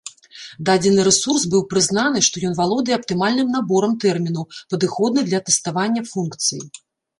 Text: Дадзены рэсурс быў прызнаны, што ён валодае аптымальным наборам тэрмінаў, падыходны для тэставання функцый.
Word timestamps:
Дадзены 0.69 1.03
рэсурс 1.07 1.43
быў 1.55 1.61
прызнаны, 1.73 2.21
што 2.29 2.41
ён 2.49 2.57
валодае 2.61 2.95
аптымальным 2.97 3.53
наборам 3.57 3.93
тэрмінаў, 4.07 4.49
падыходны 4.75 5.21
для 5.31 5.45
тэставання 5.51 6.01
функцый. 6.17 6.59